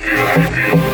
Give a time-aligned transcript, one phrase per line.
[0.00, 0.93] feel, I feel.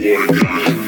[0.00, 0.79] Yeah.